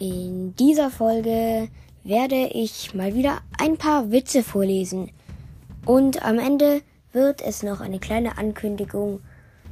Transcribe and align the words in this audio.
In 0.00 0.54
dieser 0.54 0.90
Folge 0.90 1.68
werde 2.04 2.46
ich 2.52 2.94
mal 2.94 3.14
wieder 3.14 3.38
ein 3.58 3.76
paar 3.76 4.12
Witze 4.12 4.44
vorlesen. 4.44 5.10
Und 5.84 6.24
am 6.24 6.38
Ende 6.38 6.82
wird 7.12 7.42
es 7.42 7.64
noch 7.64 7.80
eine 7.80 7.98
kleine 7.98 8.38
Ankündigung 8.38 9.20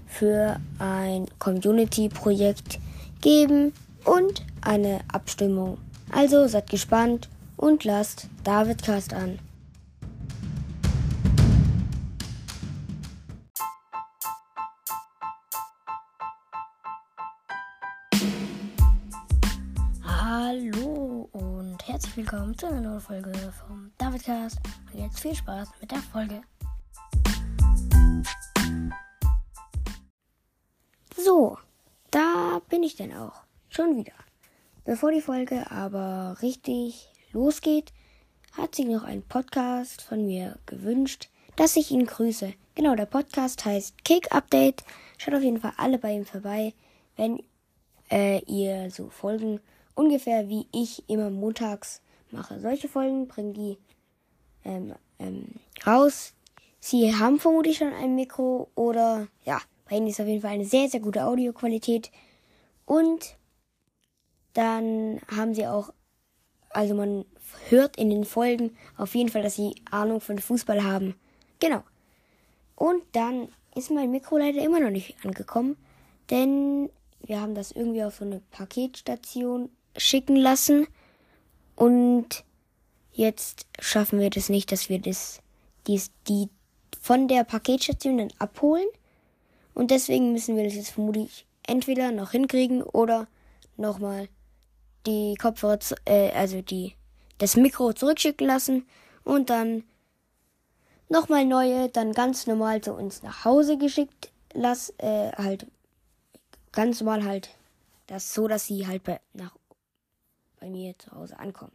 für 0.07 0.57
ein 0.81 1.27
Community-Projekt 1.39 2.81
geben 3.21 3.73
und 4.05 4.45
eine 4.63 5.01
Abstimmung. 5.13 5.79
Also 6.11 6.49
seid 6.49 6.71
gespannt 6.71 7.29
und 7.57 7.85
lasst 7.85 8.29
David 8.43 8.83
Cast 8.83 9.15
an. 9.15 9.39
Willkommen 22.29 22.59
zu 22.59 22.67
einer 22.67 22.81
neuen 22.81 23.01
Folge 23.01 23.33
vom 23.53 23.93
Davidcast. 23.99 24.59
Und 24.93 24.99
jetzt 24.99 25.21
viel 25.21 25.37
Spaß 25.37 25.71
mit 25.81 25.93
der 25.93 25.99
Folge. 25.99 26.43
So, 31.17 31.57
da 32.11 32.61
bin 32.69 32.83
ich 32.83 32.97
denn 32.97 33.15
auch. 33.15 33.45
Schon 33.69 33.97
wieder. 33.97 34.11
Bevor 34.85 35.13
die 35.13 35.21
Folge 35.21 35.71
aber 35.71 36.39
richtig 36.43 37.13
losgeht, 37.31 37.93
hat 38.55 38.75
sich 38.75 38.87
noch 38.87 39.05
ein 39.05 39.23
Podcast 39.23 40.03
von 40.03 40.27
mir 40.27 40.59
gewünscht, 40.67 41.29
dass 41.55 41.77
ich 41.77 41.93
ihn 41.93 42.07
grüße. 42.07 42.55
Genau, 42.75 42.97
der 42.97 43.07
Podcast 43.07 43.65
heißt 43.65 44.05
Kick 44.05 44.35
Update. 44.35 44.83
Schaut 45.17 45.35
auf 45.35 45.43
jeden 45.45 45.61
Fall 45.61 45.75
alle 45.77 45.99
bei 45.99 46.15
ihm 46.15 46.27
vorbei, 46.27 46.75
wenn 47.15 47.41
äh, 48.11 48.41
ihr 48.47 48.91
so 48.91 49.11
Folgen 49.11 49.61
ungefähr 49.95 50.49
wie 50.49 50.67
ich 50.73 51.09
immer 51.09 51.31
montags 51.31 52.01
mache. 52.33 52.61
Solche 52.61 52.89
Folgen 52.89 53.29
bringen 53.29 53.55
die 53.55 53.79
ähm, 54.65 54.95
ähm, 55.19 55.47
raus. 55.87 56.35
Sie 56.81 57.15
haben 57.15 57.39
vermutlich 57.39 57.79
schon 57.79 57.93
ein 57.93 58.15
Mikro 58.15 58.71
oder 58.75 59.29
ja, 59.45 59.61
bei 59.89 59.97
ihnen 59.97 60.09
ist 60.09 60.21
auf 60.21 60.27
jeden 60.27 60.43
Fall 60.43 60.53
eine 60.53 60.65
sehr, 60.65 60.89
sehr 60.89 61.01
gute 61.01 61.25
Audioqualität. 61.25 62.11
Und 62.85 63.37
dann 64.53 65.21
haben 65.35 65.55
sie 65.55 65.67
auch, 65.67 65.93
also 66.71 66.95
man 66.95 67.25
hört 67.69 67.97
in 67.97 68.11
den 68.11 68.25
Folgen 68.25 68.77
auf 68.97 69.15
jeden 69.15 69.29
Fall, 69.29 69.43
dass 69.43 69.57
sie 69.57 69.75
Ahnung 69.91 70.21
von 70.21 70.39
Fußball 70.39 70.83
haben. 70.85 71.15
Genau. 71.59 71.83
Und 72.75 73.03
dann 73.13 73.49
ist 73.75 73.91
mein 73.91 74.11
Mikro 74.11 74.39
leider 74.39 74.63
immer 74.63 74.81
noch 74.81 74.91
nicht 74.91 75.17
angekommen, 75.25 75.77
denn 76.31 76.91
wir 77.21 77.41
haben 77.41 77.55
das 77.55 77.73
irgendwie 77.73 78.05
auf 78.05 78.17
so 78.17 78.25
eine 78.25 78.41
Paketstation 78.51 79.71
schicken 79.97 80.37
lassen. 80.37 80.87
Und 81.77 82.45
jetzt 83.13 83.67
schaffen 83.79 84.19
wir 84.19 84.31
das 84.31 84.49
nicht, 84.49 84.73
dass 84.73 84.89
wir 84.89 84.99
das, 84.99 85.41
dies, 85.87 86.11
die 86.27 86.49
von 87.01 87.29
der 87.29 87.45
Paketstation 87.45 88.19
dann 88.19 88.33
abholen. 88.39 88.89
Und 89.75 89.91
deswegen 89.91 90.33
müssen 90.33 90.57
wir 90.57 90.65
das 90.65 90.75
jetzt 90.75 90.91
vermutlich 90.91 91.47
entweder 91.67 92.11
noch 92.11 92.33
hinkriegen 92.33 92.83
oder 92.83 93.29
nochmal 93.77 94.29
die 95.07 95.35
Kopfhörer, 95.41 95.79
äh, 96.07 96.31
also 96.33 96.63
die, 96.63 96.95
das 97.39 97.57
Mikro 97.57 97.93
zurückschicken 97.93 98.47
lassen 98.47 98.87
und 99.25 99.51
dann 99.51 99.85
nochmal 101.09 101.45
neue, 101.45 101.89
dann 101.89 102.13
ganz 102.13 102.47
normal 102.47 102.81
zu 102.81 102.93
uns 102.93 103.23
nach 103.23 103.45
Hause 103.45 103.79
geschickt 103.79 104.33
lassen, 104.53 104.99
äh, 104.99 105.33
halt 105.37 105.67
ganz 106.73 107.01
normal 107.01 107.25
halt 107.25 107.51
das 108.07 108.35
so, 108.35 108.49
dass 108.49 108.67
sie 108.67 108.87
halt 108.87 109.05
bei, 109.05 109.21
nach 109.33 109.56
bei 110.59 110.69
mir 110.69 110.99
zu 110.99 111.13
Hause 111.13 111.39
ankommen. 111.39 111.73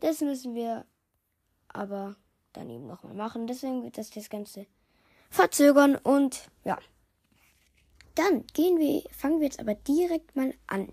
Das 0.00 0.20
müssen 0.20 0.54
wir 0.54 0.84
aber 1.68 2.16
dann 2.52 2.70
eben 2.70 2.86
nochmal 2.86 3.14
machen. 3.14 3.46
Deswegen 3.46 3.82
wird 3.82 3.98
das 3.98 4.10
das 4.10 4.30
Ganze 4.30 4.66
verzögern 5.30 5.96
und 5.96 6.50
ja. 6.64 6.78
Dann 8.14 8.44
gehen 8.54 8.78
wir, 8.78 9.02
fangen 9.12 9.38
wir 9.38 9.46
jetzt 9.46 9.60
aber 9.60 9.74
direkt 9.74 10.34
mal 10.34 10.52
an. 10.66 10.92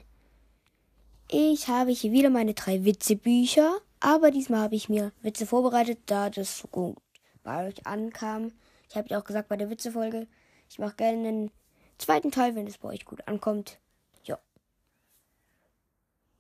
Ich 1.29 1.67
habe 1.67 1.91
hier 1.91 2.11
wieder 2.11 2.29
meine 2.29 2.53
drei 2.53 2.85
Witzebücher, 2.85 3.79
aber 3.99 4.31
diesmal 4.31 4.61
habe 4.61 4.75
ich 4.75 4.87
mir 4.87 5.11
Witze 5.21 5.45
vorbereitet, 5.45 5.99
da 6.05 6.29
das 6.29 6.59
so 6.59 6.67
gut 6.67 6.97
bei 7.43 7.67
euch 7.67 7.85
ankam. 7.85 8.53
Ich 8.89 8.95
habe 8.95 9.09
ja 9.09 9.19
auch 9.19 9.23
gesagt 9.23 9.49
bei 9.49 9.57
der 9.57 9.69
Witzefolge, 9.69 10.27
ich 10.69 10.79
mache 10.79 10.95
gerne 10.95 11.27
einen 11.27 11.51
zweiten 11.97 12.31
Teil, 12.31 12.55
wenn 12.55 12.67
es 12.67 12.77
bei 12.77 12.89
euch 12.89 13.05
gut 13.05 13.27
ankommt. 13.27 13.79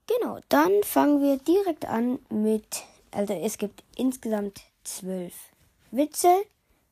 Genau, 0.07 0.39
dann 0.47 0.71
fangen 0.83 1.21
wir 1.21 1.37
direkt 1.37 1.85
an 1.85 2.19
mit, 2.29 2.83
also 3.11 3.33
es 3.33 3.57
gibt 3.57 3.83
insgesamt 3.97 4.61
zwölf 4.83 5.33
Witze, 5.91 6.33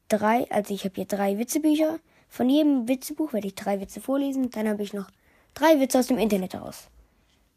drei, 0.10 0.50
also 0.52 0.74
ich 0.74 0.84
habe 0.84 0.96
hier 0.96 1.06
drei 1.06 1.38
Witzebücher. 1.38 2.00
Von 2.28 2.50
jedem 2.50 2.88
Witzebuch 2.90 3.32
werde 3.32 3.48
ich 3.48 3.56
drei 3.56 3.80
Witze 3.80 4.02
vorlesen, 4.02 4.52
dann 4.52 4.68
habe 4.68 4.84
ich 4.84 4.92
noch 4.92 5.10
drei 5.54 5.80
Witze 5.80 6.00
aus 6.00 6.08
dem 6.08 6.18
Internet 6.18 6.56
raus. 6.56 6.88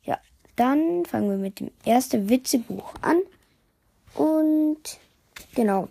Ja, 0.05 0.21
dann 0.55 1.05
fangen 1.05 1.31
wir 1.31 1.39
mit 1.39 1.59
dem 1.59 1.73
ersten 1.85 2.29
Witzebuch 2.29 2.95
an. 3.01 3.21
Und 4.15 4.99
genau, 5.55 5.89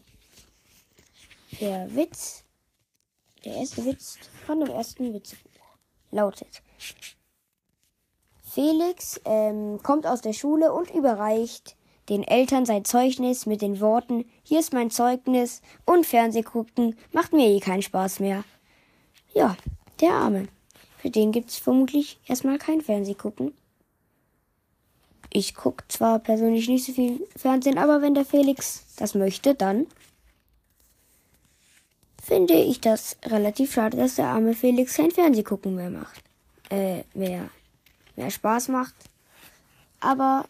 der 1.60 1.94
Witz, 1.94 2.44
der 3.44 3.56
erste 3.56 3.84
Witz 3.86 4.18
von 4.46 4.62
dem 4.62 4.70
ersten 4.70 5.14
Witzebuch 5.14 5.52
lautet, 6.12 6.62
Felix 8.58 9.22
ähm, 9.24 9.84
kommt 9.84 10.08
aus 10.08 10.22
der 10.22 10.34
Schule 10.34 10.74
und 10.74 10.90
überreicht 10.90 11.76
den 12.10 12.24
Eltern 12.24 12.66
sein 12.66 12.86
Zeugnis 12.86 13.46
mit 13.46 13.62
den 13.62 13.80
Worten 13.80 14.26
Hier 14.42 14.60
ist 14.60 14.74
mein 14.74 14.90
Zeugnis 14.90 15.62
und 15.86 16.08
Fernsehgucken 16.08 16.98
macht 17.12 17.34
mir 17.34 17.46
eh 17.50 17.60
keinen 17.60 17.84
Spaß 17.84 18.20
mehr. 18.20 18.44
Ja, 19.32 19.56
der 20.02 20.14
Arme. 20.14 20.48
Für 20.98 21.12
den 21.12 21.32
gibt's 21.32 21.58
vermutlich 21.58 22.20
erstmal 22.26 22.58
kein 22.58 22.82
Fernsehgucken. 22.82 23.54
Ich 25.32 25.54
guck 25.54 25.84
zwar 25.88 26.18
persönlich 26.18 26.68
nicht 26.68 26.84
so 26.84 26.94
viel 26.94 27.28
Fernsehen, 27.36 27.78
aber 27.78 28.02
wenn 28.02 28.16
der 28.16 28.26
Felix 28.26 28.86
das 28.98 29.14
möchte, 29.14 29.54
dann 29.54 29.86
finde 32.24 32.56
ich 32.56 32.82
das 32.82 33.18
relativ 33.24 33.74
schade, 33.74 33.98
dass 33.98 34.16
der 34.16 34.30
arme 34.30 34.56
Felix 34.56 34.96
kein 34.96 35.12
Fernsehgucken 35.12 35.76
mehr 35.76 35.92
macht. 35.92 36.24
Äh, 36.72 37.04
mehr 37.14 37.52
mehr 38.18 38.32
Spaß 38.32 38.68
macht. 38.70 38.96
Aber 40.00 40.46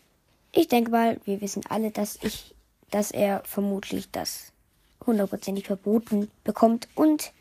ich 0.51 0.67
denke 0.67 0.91
mal, 0.91 1.19
wir 1.25 1.41
wissen 1.41 1.63
alle, 1.69 1.91
dass 1.91 2.17
ich, 2.23 2.55
dass 2.89 3.11
er 3.11 3.43
vermutlich 3.45 4.09
das 4.11 4.51
hundertprozentig 5.05 5.67
verboten 5.67 6.31
bekommt 6.43 6.87
und 6.95 7.31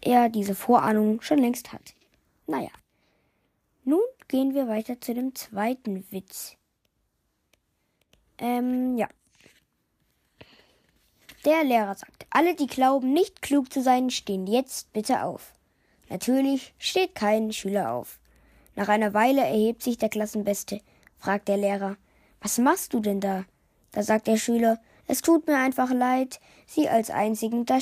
er 0.00 0.28
diese 0.28 0.54
Vorahnung 0.54 1.20
schon 1.22 1.38
längst 1.38 1.72
hat. 1.72 1.94
Naja. 2.46 2.70
Nun 3.84 4.02
gehen 4.28 4.54
wir 4.54 4.68
weiter 4.68 5.00
zu 5.00 5.14
dem 5.14 5.34
zweiten 5.34 6.04
Witz. 6.10 6.56
Ähm, 8.38 8.96
ja. 8.96 9.08
Der 11.44 11.62
Lehrer 11.64 11.94
sagt, 11.94 12.26
alle, 12.30 12.54
die 12.56 12.66
glauben, 12.66 13.12
nicht 13.12 13.40
klug 13.40 13.72
zu 13.72 13.80
sein, 13.80 14.10
stehen 14.10 14.46
jetzt 14.46 14.92
bitte 14.92 15.22
auf. 15.22 15.52
Natürlich 16.08 16.74
steht 16.78 17.14
kein 17.14 17.52
Schüler 17.52 17.92
auf. 17.92 18.18
Nach 18.76 18.88
einer 18.88 19.14
Weile 19.14 19.40
erhebt 19.40 19.82
sich 19.82 19.98
der 19.98 20.08
Klassenbeste, 20.08 20.80
fragt 21.18 21.48
der 21.48 21.56
Lehrer. 21.56 21.96
Was 22.40 22.58
machst 22.58 22.94
du 22.94 23.00
denn 23.00 23.20
da? 23.20 23.44
Da 23.92 24.02
sagt 24.02 24.26
der 24.26 24.36
Schüler, 24.36 24.78
es 25.08 25.22
tut 25.22 25.46
mir 25.46 25.56
einfach 25.56 25.90
leid, 25.90 26.40
Sie 26.66 26.88
als 26.88 27.10
einzigen 27.10 27.64
da, 27.64 27.78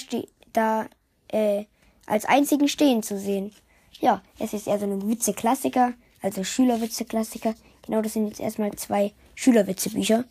da 0.53 0.87
äh, 1.29 1.65
als 2.07 2.25
einzigen 2.27 2.69
stehen 2.69 3.03
zu 3.03 3.19
sehen. 3.19 3.53
Ja, 4.01 4.23
es 4.39 4.53
ist 4.53 4.67
eher 4.67 4.79
so 4.79 4.87
ein 4.87 5.09
Witze-Klassiker, 5.09 5.95
also 6.23 6.45
Schülerwitze-Klassiker. 6.45 7.55
Genau, 7.83 8.03
das 8.03 8.13
sind 8.13 8.29
jetzt 8.29 8.41
erstmal 8.41 8.73
zwei 8.73 9.13
Schülerwitzebücher 9.35 10.25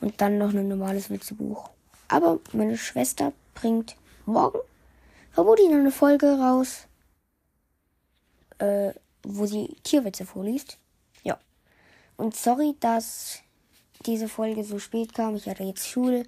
und 0.00 0.20
dann 0.20 0.38
noch 0.38 0.50
ein 0.50 0.68
normales 0.68 1.10
Witzebuch. 1.10 1.70
Aber 2.08 2.38
meine 2.52 2.76
Schwester 2.76 3.32
bringt 3.54 3.96
morgen 4.26 4.58
vermutlich 5.32 5.68
noch 5.68 5.78
eine 5.78 5.90
Folge 5.90 6.38
raus. 6.38 6.86
Äh, 8.58 8.92
wo 9.22 9.46
sie 9.46 9.76
Tierwitze 9.82 10.24
vorliest. 10.24 10.78
Ja. 11.22 11.38
Und 12.16 12.36
sorry, 12.36 12.76
dass 12.80 13.42
diese 14.06 14.28
Folge 14.28 14.64
so 14.64 14.78
spät 14.78 15.14
kam. 15.14 15.36
Ich 15.36 15.46
hatte 15.46 15.64
jetzt 15.64 15.88
Schule 15.88 16.24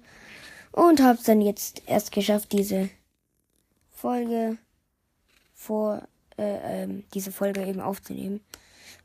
und 0.71 1.01
habe 1.01 1.17
es 1.17 1.25
dann 1.25 1.41
jetzt 1.41 1.81
erst 1.87 2.11
geschafft, 2.11 2.51
diese 2.51 2.89
Folge 3.91 4.57
vor 5.53 6.07
äh, 6.37 6.83
ähm, 6.83 7.03
diese 7.13 7.31
Folge 7.31 7.65
eben 7.65 7.79
aufzunehmen. 7.79 8.41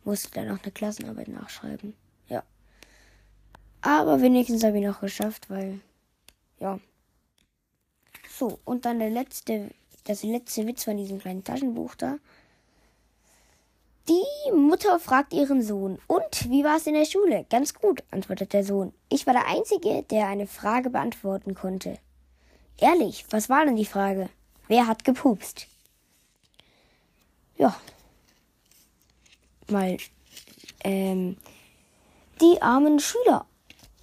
Musste 0.05 0.31
dann 0.31 0.51
auch 0.51 0.63
eine 0.63 0.73
Klassenarbeit 0.73 1.29
nachschreiben. 1.29 1.95
Ja. 2.29 2.43
Aber 3.81 4.21
wenigstens 4.21 4.65
habe 4.65 4.79
ich 4.79 4.87
noch 4.87 5.01
geschafft, 5.01 5.51
weil 5.51 5.81
ja. 6.59 6.81
So, 8.29 8.59
und 8.65 8.85
dann 8.85 8.99
der 8.99 9.11
letzte, 9.11 9.71
das 10.05 10.23
letzte 10.23 10.67
Witz 10.67 10.85
von 10.85 10.97
diesem 10.97 11.19
kleinen 11.19 11.45
Taschenbuch 11.45 11.95
da. 11.95 12.19
Die 14.09 14.53
Mutter 14.53 14.99
fragt 14.99 15.35
ihren 15.35 15.63
Sohn, 15.63 15.99
und 16.07 16.49
wie 16.49 16.65
war 16.65 16.77
es 16.77 16.87
in 16.87 16.95
der 16.95 17.05
Schule? 17.05 17.45
Ganz 17.51 17.75
gut, 17.75 18.03
antwortet 18.11 18.55
der 18.55 18.65
Sohn. 18.65 18.95
Ich 19.11 19.27
war 19.27 19.35
der 19.35 19.47
Einzige, 19.47 20.03
der 20.05 20.29
eine 20.29 20.47
Frage 20.47 20.89
beantworten 20.89 21.55
konnte. 21.55 21.99
Ehrlich, 22.79 23.27
was 23.29 23.51
war 23.51 23.67
denn 23.67 23.77
die 23.77 23.85
Frage? 23.85 24.31
Wer 24.67 24.87
hat 24.87 25.05
gepupst? 25.05 25.67
Ja. 27.59 27.79
Mal, 29.69 29.99
ähm, 30.85 31.37
die 32.41 32.63
armen 32.63 33.01
Schüler. 33.01 33.45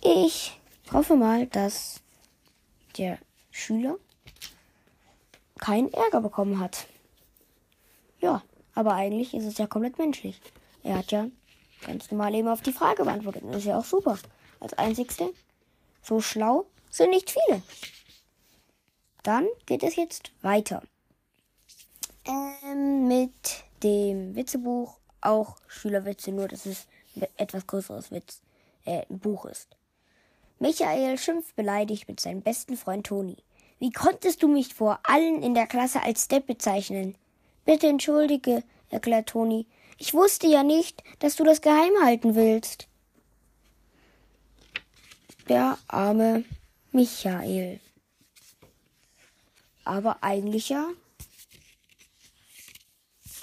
Ich 0.01 0.59
hoffe 0.91 1.15
mal, 1.15 1.47
dass 1.47 2.01
der 2.97 3.17
Schüler 3.49 3.97
keinen 5.59 5.91
Ärger 5.91 6.21
bekommen 6.21 6.59
hat. 6.59 6.85
Ja, 8.19 8.43
aber 8.75 8.93
eigentlich 8.93 9.33
ist 9.33 9.45
es 9.45 9.57
ja 9.57 9.67
komplett 9.67 9.97
menschlich. 9.97 10.39
Er 10.83 10.99
hat 10.99 11.11
ja 11.11 11.27
ganz 11.85 12.11
normal 12.11 12.35
eben 12.35 12.47
auf 12.47 12.61
die 12.61 12.73
Frage 12.73 13.03
beantwortet. 13.03 13.43
Das 13.47 13.57
ist 13.57 13.65
ja 13.65 13.79
auch 13.79 13.85
super. 13.85 14.17
Als 14.59 14.73
einzigste. 14.73 15.33
So 16.03 16.21
schlau 16.21 16.65
sind 16.91 17.09
nicht 17.09 17.31
viele. 17.31 17.61
Dann 19.23 19.47
geht 19.65 19.81
es 19.81 19.95
jetzt 19.95 20.31
weiter. 20.41 20.83
Ähm, 22.27 23.07
mit 23.07 23.63
dem 23.81 24.35
Witzebuch 24.35 24.97
auch 25.21 25.57
Schülerwitze, 25.67 26.31
nur 26.31 26.47
dass 26.47 26.65
es 26.65 26.87
etwas 27.37 27.65
größeres 27.65 28.11
Witz, 28.11 28.41
äh, 28.85 29.05
Buch 29.09 29.45
ist. 29.45 29.75
Michael 30.59 31.17
schimpft 31.17 31.55
beleidigt 31.55 32.07
mit 32.07 32.19
seinem 32.19 32.41
besten 32.41 32.77
Freund 32.77 33.07
Toni. 33.07 33.37
Wie 33.79 33.91
konntest 33.91 34.41
du 34.41 34.47
mich 34.47 34.73
vor 34.73 34.99
allen 35.03 35.41
in 35.43 35.53
der 35.53 35.67
Klasse 35.67 36.01
als 36.01 36.27
Depp 36.27 36.47
bezeichnen? 36.47 37.15
Bitte 37.65 37.87
entschuldige, 37.87 38.63
erklärt 38.89 39.29
Toni. 39.29 39.67
Ich 39.97 40.13
wusste 40.13 40.47
ja 40.47 40.63
nicht, 40.63 41.03
dass 41.19 41.35
du 41.35 41.43
das 41.43 41.61
geheim 41.61 41.93
halten 42.03 42.35
willst. 42.35 42.87
Der 45.49 45.77
arme 45.87 46.43
Michael. 46.91 47.79
Aber 49.83 50.23
eigentlich 50.23 50.69
ja 50.69 50.87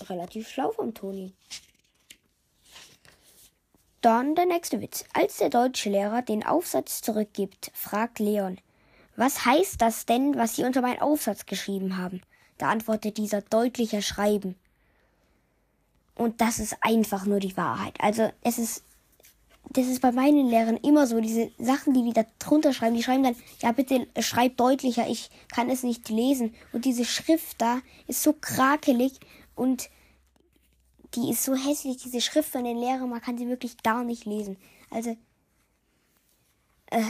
relativ 0.09 0.49
schlau 0.49 0.73
vom 0.73 0.95
Toni. 0.95 1.33
Dann 4.01 4.35
der 4.35 4.47
nächste 4.47 4.81
Witz. 4.81 5.05
Als 5.13 5.37
der 5.37 5.49
deutsche 5.49 5.91
Lehrer 5.91 6.23
den 6.23 6.45
Aufsatz 6.45 7.03
zurückgibt, 7.03 7.71
fragt 7.73 8.19
Leon, 8.19 8.59
was 9.15 9.45
heißt 9.45 9.81
das 9.81 10.07
denn, 10.07 10.37
was 10.37 10.57
Sie 10.57 10.65
unter 10.65 10.81
meinen 10.81 11.01
Aufsatz 11.01 11.47
geschrieben 11.47 11.97
haben? 11.97 12.23
Da 12.63 12.69
antwortet 12.69 13.17
dieser 13.17 13.43
deutlicher 13.43 14.03
Schreiben. 14.03 14.55
Und 16.15 16.41
das 16.41 16.61
ist 16.61 16.77
einfach 16.81 17.27
nur 17.27 17.41
die 17.41 17.57
Wahrheit. 17.57 17.95
Also 17.99 18.31
es 18.43 18.57
ist, 18.59 18.85
das 19.71 19.89
ist 19.89 20.01
bei 20.01 20.13
meinen 20.13 20.49
Lehrern 20.49 20.77
immer 20.77 21.09
so, 21.09 21.21
diese 21.21 21.51
Sachen, 21.59 21.93
die 21.93 22.05
die 22.05 22.13
da 22.13 22.25
drunter 22.39 22.73
schreiben, 22.73 22.95
die 22.95 23.03
schreiben 23.03 23.25
dann, 23.25 23.35
ja 23.63 23.73
bitte 23.73 24.07
schreib 24.21 24.57
deutlicher, 24.59 25.09
ich 25.09 25.29
kann 25.53 25.71
es 25.71 25.83
nicht 25.83 26.09
lesen. 26.09 26.55
Und 26.73 26.85
diese 26.85 27.05
Schrift 27.05 27.61
da 27.61 27.81
ist 28.07 28.23
so 28.23 28.33
krakelig 28.33 29.19
und 29.57 29.91
die 31.17 31.31
ist 31.31 31.43
so 31.43 31.57
hässlich, 31.57 31.97
diese 31.97 32.21
Schrift 32.21 32.53
von 32.53 32.63
den 32.63 32.79
Lehrern, 32.79 33.11
man 33.11 33.21
kann 33.21 33.39
sie 33.39 33.49
wirklich 33.49 33.83
gar 33.83 34.05
nicht 34.05 34.25
lesen. 34.25 34.57
Also, 34.89 35.17
äh, 36.91 37.03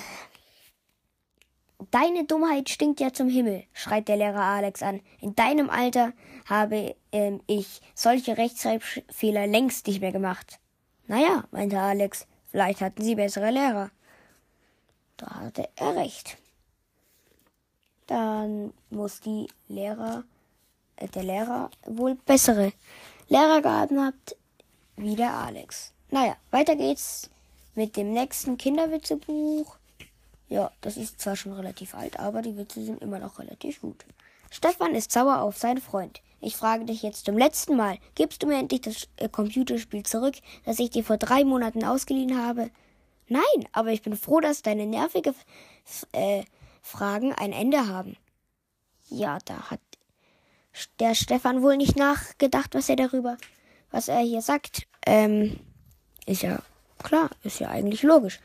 Deine 1.91 2.25
Dummheit 2.25 2.69
stinkt 2.69 3.01
ja 3.01 3.13
zum 3.13 3.29
Himmel, 3.29 3.65
schreit 3.73 4.09
der 4.09 4.17
Lehrer 4.17 4.43
Alex 4.43 4.83
an. 4.83 5.01
In 5.21 5.35
deinem 5.35 5.71
Alter 5.71 6.13
habe 6.47 6.95
ähm, 7.13 7.41
ich 7.47 7.81
solche 7.95 8.37
Rechtschreibfehler 8.37 9.47
längst 9.47 9.87
nicht 9.87 10.01
mehr 10.01 10.13
gemacht. 10.13 10.59
Naja, 11.07 11.45
meinte 11.51 11.79
Alex, 11.79 12.27
vielleicht 12.51 12.81
hatten 12.81 13.03
sie 13.03 13.15
bessere 13.15 13.51
Lehrer. 13.51 13.91
Da 15.17 15.27
hatte 15.41 15.69
er 15.77 15.97
recht. 15.97 16.37
Dann 18.07 18.73
muss 18.91 19.21
die 19.21 19.49
Lehrer, 19.69 20.25
äh, 20.97 21.09
der 21.09 21.23
Lehrer 21.23 21.71
wohl 21.87 22.15
bessere 22.15 22.73
Lehrer 23.29 23.63
gehabt 23.63 23.93
habt, 23.97 24.37
wie 24.97 25.17
der 25.17 25.33
Alex. 25.33 25.93
Naja, 26.11 26.37
weiter 26.51 26.77
geht's 26.77 27.31
mit 27.75 27.97
dem 27.97 28.13
nächsten 28.13 28.59
Kinderwitzebuch. 28.59 29.77
Ja, 30.53 30.71
das 30.83 30.99
ist 30.99 31.19
zwar 31.19 31.35
schon 31.35 31.55
relativ 31.55 31.95
alt, 31.95 32.21
aber 32.21 32.43
die 32.43 32.59
Witze 32.59 32.85
sind 32.85 33.01
immer 33.01 33.19
noch 33.19 33.39
relativ 33.39 33.81
gut. 33.81 34.05
Stefan 34.51 34.95
ist 34.95 35.11
sauer 35.11 35.41
auf 35.41 35.57
seinen 35.57 35.81
Freund. 35.81 36.21
Ich 36.43 36.57
frage 36.57 36.85
dich 36.85 37.03
jetzt 37.03 37.25
zum 37.25 37.39
letzten 37.39 37.75
Mal, 37.75 37.97
gibst 38.17 38.43
du 38.43 38.47
mir 38.47 38.59
endlich 38.59 38.83
das 38.83 39.09
äh, 39.17 39.31
Computerspiel 39.31 40.03
zurück, 40.03 40.35
das 40.67 40.79
ich 40.79 40.91
dir 40.91 41.05
vor 41.05 41.17
drei 41.17 41.45
Monaten 41.45 41.85
ausgeliehen 41.85 42.37
habe? 42.37 42.69
Nein, 43.29 43.43
aber 43.73 43.93
ich 43.93 44.03
bin 44.03 44.15
froh, 44.15 44.41
dass 44.41 44.61
deine 44.61 44.85
nervige 44.85 45.35
äh, 46.13 46.43
Fragen 46.83 47.33
ein 47.33 47.55
Ende 47.55 47.89
haben. 47.89 48.19
Ja, 49.09 49.39
da 49.47 49.71
hat 49.71 49.81
der 51.01 51.15
Stefan 51.15 51.63
wohl 51.63 51.79
nicht 51.79 51.97
nachgedacht, 51.97 52.75
was 52.75 52.91
er 52.91 52.97
darüber, 52.97 53.39
was 53.91 54.09
er 54.09 54.21
hier 54.21 54.43
sagt. 54.43 54.87
Ähm, 55.07 55.61
ist 56.27 56.43
ja 56.43 56.59
klar, 57.03 57.31
ist 57.43 57.59
ja 57.59 57.71
eigentlich 57.71 58.03
logisch. 58.03 58.39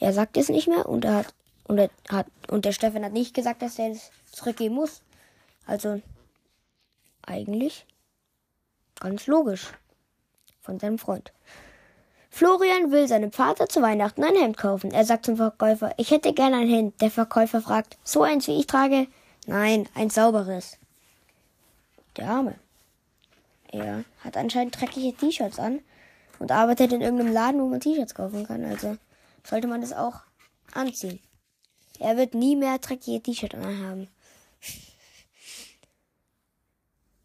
Er 0.00 0.12
sagt 0.12 0.36
es 0.36 0.48
nicht 0.48 0.68
mehr 0.68 0.88
und 0.88 1.04
er 1.04 1.16
hat 1.16 1.34
und 1.66 1.78
er 1.78 1.90
hat 2.10 2.26
und 2.48 2.64
der 2.64 2.72
Stefan 2.72 3.04
hat 3.04 3.12
nicht 3.12 3.34
gesagt, 3.34 3.62
dass 3.62 3.78
er 3.78 3.90
es 3.90 4.10
zurückgeben 4.32 4.74
muss. 4.74 5.02
Also 5.66 6.00
eigentlich 7.22 7.86
ganz 9.00 9.26
logisch 9.26 9.72
von 10.60 10.78
seinem 10.78 10.98
Freund. 10.98 11.32
Florian 12.30 12.90
will 12.90 13.06
seinem 13.06 13.30
Vater 13.30 13.68
zu 13.68 13.80
Weihnachten 13.80 14.24
ein 14.24 14.34
Hemd 14.34 14.56
kaufen. 14.56 14.90
Er 14.90 15.04
sagt 15.04 15.26
zum 15.26 15.36
Verkäufer, 15.36 15.94
ich 15.98 16.10
hätte 16.10 16.32
gern 16.32 16.52
ein 16.52 16.68
Hemd. 16.68 17.00
Der 17.00 17.10
Verkäufer 17.10 17.60
fragt, 17.60 17.96
so 18.02 18.22
eins 18.22 18.48
wie 18.48 18.58
ich 18.58 18.66
trage? 18.66 19.06
Nein, 19.46 19.88
ein 19.94 20.10
sauberes. 20.10 20.76
Der 22.16 22.28
Arme. 22.28 22.56
Er 23.70 24.04
hat 24.24 24.36
anscheinend 24.36 24.80
dreckige 24.80 25.16
T-Shirts 25.16 25.60
an 25.60 25.80
und 26.40 26.50
arbeitet 26.50 26.92
in 26.92 27.02
irgendeinem 27.02 27.32
Laden, 27.32 27.60
wo 27.60 27.68
man 27.68 27.80
T-Shirts 27.80 28.14
kaufen 28.14 28.46
kann. 28.46 28.64
Also 28.64 28.96
sollte 29.46 29.66
man 29.66 29.80
das 29.80 29.92
auch 29.92 30.22
anziehen. 30.72 31.20
Er 31.98 32.16
wird 32.16 32.34
nie 32.34 32.56
mehr 32.56 32.78
dreckige 32.78 33.22
T-Shirts 33.22 33.54
anhaben. 33.54 34.08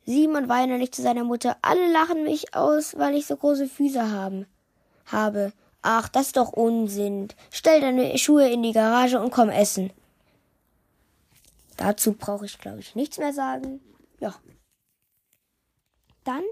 Simon 0.05 0.49
weinerlich 0.49 0.91
zu 0.91 1.01
seiner 1.01 1.23
Mutter. 1.23 1.57
Alle 1.61 1.91
lachen 1.91 2.23
mich 2.23 2.55
aus, 2.55 2.97
weil 2.97 3.15
ich 3.15 3.27
so 3.27 3.37
große 3.37 3.67
Füße 3.67 4.11
haben, 4.11 4.47
habe. 5.05 5.53
Ach, 5.81 6.09
das 6.09 6.27
ist 6.27 6.37
doch 6.37 6.51
Unsinn. 6.51 7.29
Stell 7.51 7.79
deine 7.79 8.17
Schuhe 8.17 8.49
in 8.49 8.63
die 8.63 8.73
Garage 8.73 9.19
und 9.19 9.31
komm 9.31 9.49
essen. 9.49 9.91
Dazu 11.77 12.13
brauche 12.13 12.45
ich, 12.45 12.57
glaube 12.57 12.79
ich, 12.79 12.95
nichts 12.95 13.17
mehr 13.19 13.33
sagen. 13.33 13.79
Ja. 14.19 14.35
Dann 16.23 16.43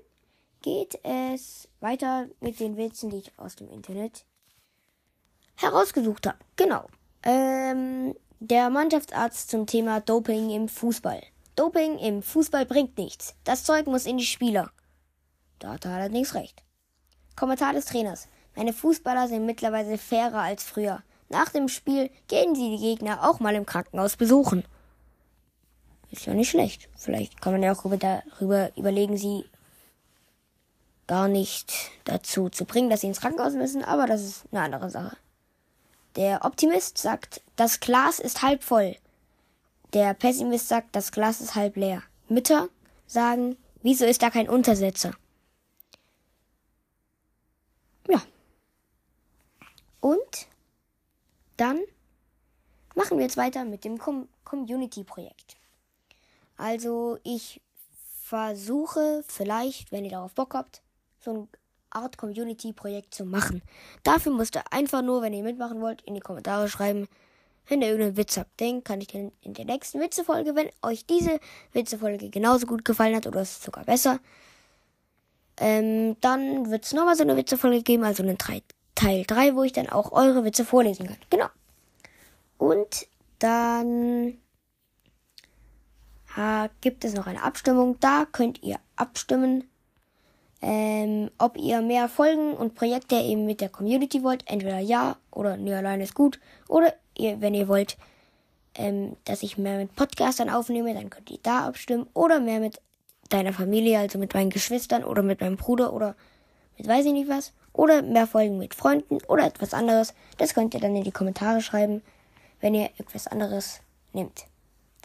geht 0.62 1.00
es 1.04 1.68
weiter 1.80 2.30
mit 2.40 2.60
den 2.60 2.78
Witzen, 2.78 3.10
die 3.10 3.18
ich 3.18 3.38
aus 3.38 3.56
dem 3.56 3.70
Internet 3.70 4.26
herausgesucht 5.58 6.28
habe. 6.28 6.38
Genau. 6.56 6.88
Ähm, 7.24 8.16
der 8.40 8.70
Mannschaftsarzt 8.70 9.50
zum 9.50 9.66
Thema 9.66 10.00
Doping 10.00 10.50
im 10.50 10.70
Fußball. 10.70 11.22
Doping 11.56 11.98
im 11.98 12.22
Fußball 12.22 12.66
bringt 12.66 12.98
nichts. 12.98 13.36
Das 13.44 13.64
Zeug 13.64 13.88
muss 13.88 14.06
in 14.06 14.18
die 14.18 14.26
Spieler. 14.26 14.72
Da 15.60 15.74
hat 15.74 15.86
er 15.86 15.92
allerdings 15.92 16.36
recht. 16.36 16.64
Kommentar 17.36 17.74
des 17.74 17.86
Trainers. 17.86 18.28
Meine 18.56 18.74
Fußballer 18.74 19.28
sind 19.28 19.46
mittlerweile 19.46 19.98
fairer 19.98 20.42
als 20.42 20.64
früher. 20.64 21.04
Nach 21.30 21.50
dem 21.50 21.68
Spiel 21.68 22.10
gehen 22.28 22.56
sie 22.56 22.78
die 22.78 22.82
Gegner 22.82 23.28
auch 23.28 23.40
mal 23.40 23.56
im 23.56 23.66
Krankenhaus 23.66 24.16
besuchen. 24.16 24.64
Ist 26.12 26.26
ja 26.26 26.34
nicht 26.34 26.50
schlecht. 26.50 26.90
Vielleicht 26.96 27.42
kann 27.42 27.54
man 27.54 27.64
ja 27.64 27.74
auch 27.74 27.84
darüber 27.98 28.72
überlegen, 28.78 29.18
sie 29.18 29.46
gar 31.06 31.28
nicht 31.28 31.74
dazu 32.06 32.50
zu 32.50 32.66
bringen, 32.66 32.90
dass 32.90 33.02
sie 33.02 33.08
ins 33.08 33.20
Krankenhaus 33.20 33.54
müssen, 33.54 33.84
aber 33.84 34.08
das 34.08 34.22
ist 34.22 34.46
eine 34.52 34.62
andere 34.62 34.90
Sache. 34.90 35.18
Der 36.18 36.44
Optimist 36.44 36.98
sagt, 36.98 37.42
das 37.56 37.80
Glas 37.80 38.20
ist 38.20 38.42
halb 38.42 38.64
voll. 38.64 38.98
Der 39.94 40.16
Pessimist 40.16 40.68
sagt, 40.68 40.96
das 40.96 41.12
Glas 41.12 41.42
ist 41.42 41.54
halb 41.54 41.76
leer. 41.76 42.02
Mütter 42.28 42.70
sagen, 43.06 43.56
wieso 43.84 44.04
ist 44.06 44.24
da 44.24 44.32
kein 44.32 44.50
Untersetzer? 44.50 45.14
Ja. 48.10 48.20
Und 50.02 50.48
dann 51.56 51.82
machen 52.96 53.20
wir 53.20 53.26
jetzt 53.26 53.38
weiter 53.38 53.64
mit 53.64 53.86
dem 53.86 54.00
Com 54.00 54.28
Community-Projekt. 54.44 55.58
Also 56.56 57.20
ich 57.24 57.62
versuche 58.24 59.24
vielleicht, 59.28 59.92
wenn 59.92 60.04
ihr 60.04 60.12
darauf 60.12 60.34
Bock 60.34 60.56
habt, 60.56 60.82
so 61.20 61.32
ein 61.32 61.50
Art 61.98 62.18
Community-Projekt 62.18 63.14
zu 63.14 63.26
machen. 63.26 63.62
Dafür 64.04 64.32
müsst 64.34 64.56
ihr 64.56 64.64
einfach 64.72 65.02
nur, 65.02 65.22
wenn 65.22 65.34
ihr 65.34 65.44
mitmachen 65.44 65.82
wollt, 65.82 66.02
in 66.04 66.16
die 66.16 66.22
Kommentare 66.22 66.70
schreiben, 66.70 67.08
wenn 67.68 67.82
ihr 67.82 67.90
irgendeinen 67.90 68.18
Witz 68.18 68.38
habt. 68.38 68.60
Den 68.60 68.84
kann 68.84 69.02
ich 69.02 69.08
dann 69.08 69.32
in 69.42 69.54
der 69.54 69.66
nächsten 69.66 70.00
Witzefolge, 70.00 70.56
wenn 70.56 70.70
euch 70.82 71.06
diese 71.06 71.40
Witzefolge 71.74 72.30
genauso 72.30 72.66
gut 72.66 72.86
gefallen 72.86 73.16
hat 73.16 73.28
oder 73.28 73.44
sogar 73.46 73.84
besser, 73.84 74.20
ähm, 75.60 76.16
dann 76.22 76.70
wird 76.70 76.86
es 76.86 76.94
nochmal 76.94 77.16
so 77.16 77.24
eine 77.24 77.36
Witzefolge 77.36 77.82
geben, 77.82 78.04
also 78.04 78.24
einen 78.24 78.38
Teil 78.38 78.62
3, 79.26 79.56
wo 79.56 79.64
ich 79.64 79.74
dann 79.74 79.90
auch 79.90 80.12
eure 80.12 80.44
Witze 80.44 80.66
vorlesen 80.66 81.08
kann. 81.08 81.18
Genau. 81.30 81.48
Und 82.58 83.08
dann 83.40 84.38
gibt 86.82 87.04
es 87.04 87.14
noch 87.14 87.26
eine 87.26 87.42
Abstimmung. 87.42 88.00
Da 88.00 88.26
könnt 88.32 88.62
ihr 88.62 88.80
abstimmen, 88.96 89.64
ähm, 90.62 91.30
ob 91.38 91.58
ihr 91.58 91.82
mehr 91.82 92.10
Folgen 92.10 92.54
und 92.54 92.76
Projekte 92.76 93.16
eben 93.16 93.46
mit 93.46 93.62
der 93.62 93.70
Community 93.70 94.24
wollt. 94.24 94.44
Entweder 94.48 94.80
ja 94.80 95.18
oder 95.32 95.58
nee, 95.58 95.74
allein 95.74 96.02
ist 96.02 96.16
gut. 96.16 96.40
Oder 96.68 96.94
ihr, 97.16 97.42
wenn 97.42 97.54
ihr 97.54 97.68
wollt, 97.68 97.98
ähm, 98.76 99.16
dass 99.26 99.44
ich 99.44 99.58
mehr 99.58 99.78
mit 99.78 99.96
Podcastern 99.96 100.50
aufnehme, 100.50 100.94
dann 100.94 101.10
könnt 101.10 101.30
ihr 101.30 101.40
da 101.44 101.68
abstimmen. 101.68 102.08
Oder 102.14 102.40
mehr 102.40 102.60
mit 102.60 102.82
deiner 103.30 103.54
Familie, 103.54 104.00
also 104.00 104.18
mit 104.18 104.34
meinen 104.34 104.50
Geschwistern 104.50 105.04
oder 105.04 105.22
mit 105.22 105.42
meinem 105.42 105.58
Bruder 105.58 105.94
oder 105.94 106.16
mit 106.78 106.88
weiß 106.88 107.06
ich 107.06 107.14
nicht 107.14 107.30
was. 107.30 107.54
Oder 107.74 108.02
mehr 108.02 108.26
Folgen 108.26 108.58
mit 108.58 108.74
Freunden 108.74 109.20
oder 109.28 109.46
etwas 109.46 109.74
anderes. 109.74 110.16
Das 110.38 110.56
könnt 110.56 110.74
ihr 110.74 110.80
dann 110.80 110.96
in 110.96 111.04
die 111.04 111.12
Kommentare 111.12 111.62
schreiben, 111.62 112.02
wenn 112.60 112.74
ihr 112.74 112.90
etwas 112.98 113.28
anderes 113.28 113.82
nehmt. 114.14 114.46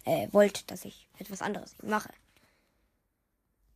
Äh, 0.05 0.29
wollt, 0.33 0.71
dass 0.71 0.85
ich 0.85 1.07
etwas 1.19 1.43
anderes 1.43 1.77
mache. 1.83 2.09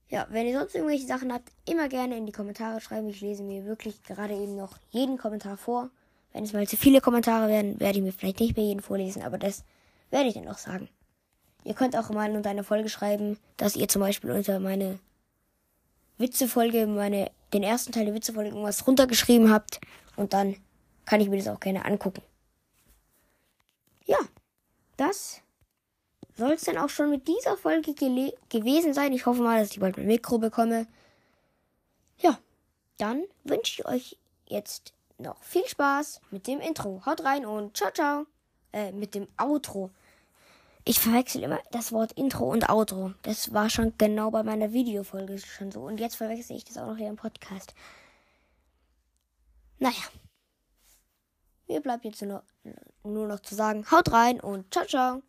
Ja, 0.08 0.26
wenn 0.30 0.46
ihr 0.46 0.58
sonst 0.58 0.74
irgendwelche 0.74 1.06
Sachen 1.06 1.32
habt, 1.32 1.50
immer 1.64 1.88
gerne 1.88 2.16
in 2.16 2.26
die 2.26 2.32
Kommentare 2.32 2.80
schreiben. 2.80 3.08
Ich 3.08 3.20
lese 3.20 3.42
mir 3.42 3.64
wirklich 3.64 4.02
gerade 4.04 4.34
eben 4.34 4.56
noch 4.56 4.78
jeden 4.90 5.18
Kommentar 5.18 5.56
vor. 5.56 5.90
Wenn 6.32 6.44
es 6.44 6.52
mal 6.52 6.66
zu 6.68 6.76
viele 6.76 7.00
Kommentare 7.00 7.48
werden, 7.48 7.80
werde 7.80 7.98
ich 7.98 8.04
mir 8.04 8.12
vielleicht 8.12 8.40
nicht 8.40 8.56
mehr 8.56 8.66
jeden 8.66 8.82
vorlesen, 8.82 9.22
aber 9.22 9.38
das 9.38 9.64
werde 10.10 10.28
ich 10.28 10.34
dann 10.34 10.48
auch 10.48 10.58
sagen. 10.58 10.88
Ihr 11.64 11.74
könnt 11.74 11.96
auch 11.96 12.10
mal 12.10 12.30
unter 12.36 12.50
eine 12.50 12.62
Folge 12.62 12.88
schreiben, 12.88 13.38
dass 13.56 13.74
ihr 13.74 13.88
zum 13.88 14.00
Beispiel 14.00 14.30
unter 14.30 14.60
meine 14.60 15.00
Witzefolge, 16.18 16.86
meine, 16.86 17.30
den 17.52 17.64
ersten 17.64 17.92
Teil 17.92 18.04
der 18.04 18.14
Witzefolge 18.14 18.50
irgendwas 18.50 18.86
runtergeschrieben 18.86 19.50
habt 19.50 19.80
und 20.14 20.32
dann 20.32 20.56
kann 21.04 21.20
ich 21.20 21.28
mir 21.28 21.38
das 21.38 21.48
auch 21.48 21.58
gerne 21.58 21.84
angucken. 21.84 22.22
Ja, 24.04 24.18
das 24.96 25.40
soll 26.36 26.52
es 26.52 26.64
dann 26.64 26.78
auch 26.78 26.88
schon 26.88 27.10
mit 27.10 27.26
dieser 27.28 27.56
Folge 27.56 27.94
gewesen 27.94 28.94
sein. 28.94 29.12
Ich 29.12 29.26
hoffe 29.26 29.42
mal, 29.42 29.60
dass 29.60 29.72
ich 29.72 29.80
bald 29.80 29.96
mein 29.96 30.06
Mikro 30.06 30.38
bekomme. 30.38 30.86
Ja, 32.18 32.38
dann 32.98 33.24
wünsche 33.44 33.80
ich 33.80 33.86
euch 33.86 34.18
jetzt 34.46 34.92
noch 35.18 35.42
viel 35.42 35.66
Spaß 35.66 36.20
mit 36.30 36.46
dem 36.46 36.60
Intro. 36.60 37.02
Haut 37.06 37.24
rein 37.24 37.46
und 37.46 37.76
ciao, 37.76 37.90
ciao. 37.90 38.26
Äh, 38.72 38.92
mit 38.92 39.14
dem 39.14 39.28
Outro. 39.38 39.90
Ich 40.84 41.00
verwechsel 41.00 41.42
immer 41.42 41.58
das 41.72 41.90
Wort 41.90 42.12
Intro 42.12 42.50
und 42.50 42.68
Outro. 42.68 43.12
Das 43.22 43.52
war 43.52 43.70
schon 43.70 43.94
genau 43.98 44.30
bei 44.30 44.42
meiner 44.42 44.72
Videofolge 44.72 45.38
schon 45.38 45.72
so. 45.72 45.80
Und 45.80 45.98
jetzt 45.98 46.16
verwechsel 46.16 46.56
ich 46.56 46.64
das 46.64 46.78
auch 46.78 46.86
noch 46.86 46.96
hier 46.96 47.08
im 47.08 47.16
Podcast. 47.16 47.74
Naja. 49.78 49.94
Mir 51.66 51.80
bleibt 51.80 52.04
jetzt 52.04 52.22
nur, 52.22 52.44
nur 53.02 53.26
noch 53.26 53.40
zu 53.40 53.54
sagen, 53.54 53.90
haut 53.90 54.12
rein 54.12 54.40
und 54.40 54.72
ciao, 54.72 54.86
ciao. 54.86 55.22